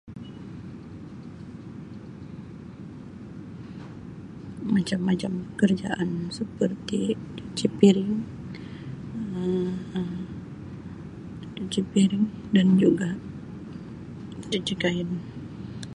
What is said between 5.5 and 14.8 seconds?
pekerjaan seperti cuci piring Um cuci piring dan juga cuci